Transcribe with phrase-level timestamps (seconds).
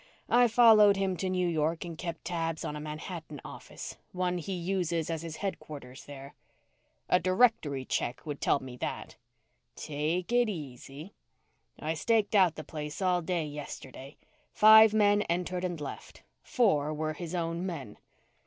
[0.29, 4.53] "I followed him to New York and kept tabs on a Manhattan office, one he
[4.53, 6.33] uses as his headquarters there."
[7.07, 9.17] "A directory check would tell me that."
[9.75, 11.13] "Take it easy.
[11.79, 14.17] I staked out the place all day yesterday.
[14.51, 16.23] Five men entered and left.
[16.41, 17.99] Four were his own men."